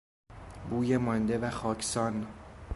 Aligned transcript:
بوی 0.69 0.97
مانده 0.97 1.37
و 1.37 1.49
خاکسان 1.49 2.27